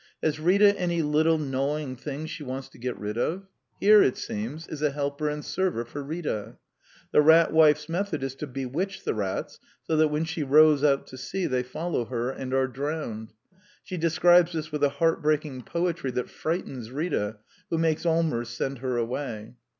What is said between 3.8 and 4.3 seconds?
it